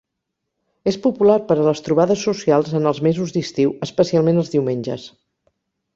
És 0.91 0.95
popular 1.03 1.35
per 1.51 1.57
a 1.57 1.67
les 1.67 1.83
trobades 1.89 2.23
socials 2.29 2.73
en 2.79 2.93
els 2.93 3.03
mesos 3.09 3.35
d'estiu, 3.37 3.77
especialment 3.89 4.45
els 4.45 4.51
diumenges. 4.55 5.09